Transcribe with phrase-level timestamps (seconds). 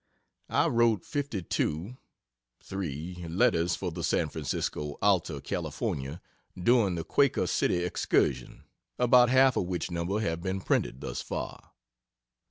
[0.49, 1.97] I wrote fifty two
[2.63, 6.19] (three) letters for the San Francisco "Alta California"
[6.59, 8.63] during the Quaker City excursion,
[8.97, 11.73] about half of which number have been printed, thus far.